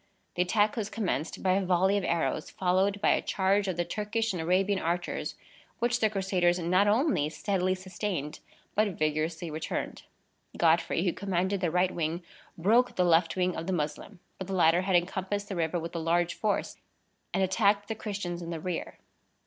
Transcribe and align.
The 0.33 0.41
attack 0.41 0.75
was 0.75 0.89
commenced 0.89 1.43
by 1.43 1.51
a 1.51 1.63
volley 1.63 1.95
of 1.95 2.03
arrows, 2.03 2.49
followed 2.49 2.99
by 3.01 3.11
a 3.11 3.21
charge 3.21 3.67
of 3.67 3.77
the 3.77 3.85
Turkish 3.85 4.33
and 4.33 4.41
Arabian 4.41 4.79
archers, 4.79 5.35
which 5.77 5.99
the 5.99 6.09
Crusaders 6.09 6.57
not 6.57 6.87
only 6.87 7.29
steadily 7.29 7.75
sustained, 7.75 8.39
but 8.73 8.97
vigorously 8.97 9.51
returned. 9.51 10.01
Godfrey, 10.57 11.03
who 11.03 11.13
commanded 11.13 11.61
their 11.61 11.69
right 11.69 11.91
wing, 11.91 12.23
broke 12.57 12.95
the 12.95 13.03
left 13.05 13.35
wing 13.35 13.55
of 13.55 13.67
the 13.67 13.73
Moslem; 13.73 14.19
but 14.39 14.47
the 14.47 14.53
latter 14.55 14.81
had 14.81 14.95
encompassed 14.95 15.49
the 15.49 15.55
river 15.55 15.79
with 15.79 15.95
a 15.95 15.99
large 15.99 16.33
force, 16.33 16.77
and 17.31 17.43
attacked 17.43 17.87
the 17.87 17.93
Christians 17.93 18.41
in 18.41 18.49
the 18.49 18.59
rear. 18.59 18.97